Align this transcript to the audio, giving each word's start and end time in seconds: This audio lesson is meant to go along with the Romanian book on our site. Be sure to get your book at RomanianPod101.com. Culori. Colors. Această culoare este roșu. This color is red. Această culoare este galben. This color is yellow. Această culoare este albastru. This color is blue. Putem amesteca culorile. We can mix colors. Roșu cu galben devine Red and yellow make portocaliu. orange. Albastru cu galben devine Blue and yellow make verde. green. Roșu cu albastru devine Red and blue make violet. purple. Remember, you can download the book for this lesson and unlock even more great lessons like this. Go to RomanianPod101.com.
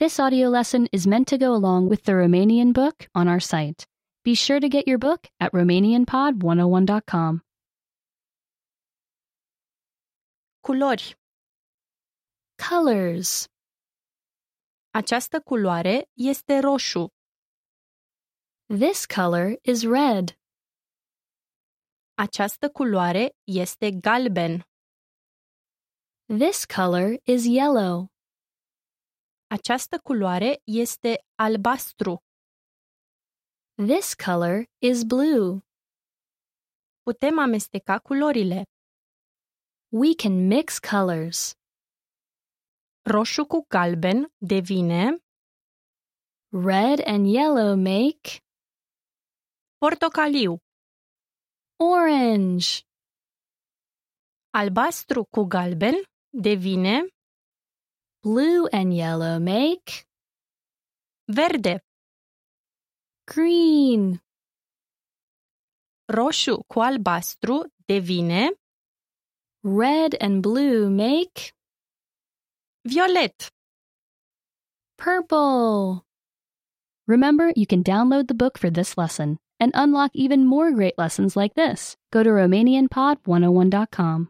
This 0.00 0.18
audio 0.18 0.48
lesson 0.48 0.88
is 0.92 1.06
meant 1.06 1.28
to 1.28 1.36
go 1.36 1.52
along 1.52 1.90
with 1.90 2.04
the 2.04 2.12
Romanian 2.12 2.72
book 2.72 3.06
on 3.14 3.28
our 3.28 3.38
site. 3.38 3.86
Be 4.24 4.34
sure 4.34 4.58
to 4.58 4.66
get 4.66 4.88
your 4.88 4.96
book 4.96 5.28
at 5.38 5.52
RomanianPod101.com. 5.52 7.42
Culori. 10.64 11.14
Colors. 12.56 13.46
Această 14.90 15.40
culoare 15.40 16.08
este 16.14 16.58
roșu. 16.58 17.08
This 18.68 19.06
color 19.06 19.58
is 19.62 19.82
red. 19.82 20.38
Această 22.14 22.70
culoare 22.70 23.36
este 23.44 23.90
galben. 23.90 24.64
This 26.26 26.64
color 26.64 27.18
is 27.24 27.44
yellow. 27.44 28.08
Această 29.56 29.98
culoare 29.98 30.60
este 30.64 31.12
albastru. 31.34 32.22
This 33.74 34.14
color 34.14 34.56
is 34.90 35.02
blue. 35.02 35.48
Putem 37.02 37.38
amesteca 37.38 37.98
culorile. 37.98 38.62
We 40.00 40.10
can 40.22 40.46
mix 40.46 40.78
colors. 40.78 41.38
Roșu 43.12 43.44
cu 43.52 43.64
galben 43.68 44.18
devine 44.52 45.02
Red 46.68 46.98
and 47.12 47.26
yellow 47.36 47.70
make 47.76 48.26
portocaliu. 49.78 50.52
orange. 51.92 52.68
Albastru 54.50 55.24
cu 55.24 55.42
galben 55.54 55.94
devine 56.46 56.94
Blue 58.22 58.66
and 58.66 58.92
yellow 58.92 59.38
make 59.38 60.06
verde. 61.26 61.80
green. 63.24 64.20
Roșu 66.06 66.62
cu 66.66 66.80
albastru 66.80 67.72
devine 67.86 68.50
Red 69.62 70.14
and 70.18 70.42
blue 70.42 70.88
make 70.90 71.54
violet. 72.82 73.50
purple. 74.96 76.04
Remember, 77.06 77.52
you 77.56 77.66
can 77.66 77.82
download 77.82 78.28
the 78.28 78.34
book 78.34 78.58
for 78.58 78.70
this 78.70 78.98
lesson 78.98 79.38
and 79.58 79.72
unlock 79.74 80.10
even 80.14 80.44
more 80.46 80.72
great 80.72 80.98
lessons 80.98 81.36
like 81.36 81.54
this. 81.54 81.96
Go 82.12 82.22
to 82.22 82.30
RomanianPod101.com. 82.30 84.28